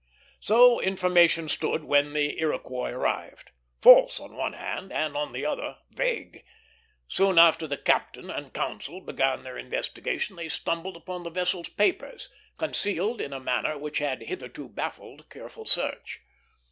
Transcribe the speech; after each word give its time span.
So 0.39 0.79
information 0.81 1.47
stood 1.47 1.83
when 1.83 2.13
the 2.13 2.39
Iroquois 2.39 2.89
arrived 2.89 3.51
false 3.83 4.19
on 4.19 4.35
one 4.35 4.53
hand, 4.53 4.91
and 4.91 5.15
on 5.15 5.31
the 5.31 5.45
other 5.45 5.77
vague. 5.91 6.43
Soon 7.07 7.37
after 7.37 7.67
the 7.67 7.77
captain 7.77 8.31
and 8.31 8.51
consul 8.51 9.01
began 9.01 9.43
their 9.43 9.59
investigation 9.59 10.37
they 10.37 10.49
stumbled 10.49 10.97
upon 10.97 11.21
the 11.21 11.29
vessel's 11.29 11.69
papers, 11.69 12.29
concealed 12.57 13.21
in 13.21 13.31
a 13.31 13.39
manner 13.39 13.77
which 13.77 13.99
had 13.99 14.23
hitherto 14.23 14.69
baffled 14.69 15.29
careful 15.29 15.65
search. 15.65 16.21